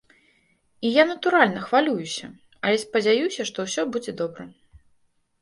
[0.87, 2.25] І я, натуральна, хвалююся,
[2.65, 4.43] але спадзяюся, што ўсё будзе добра.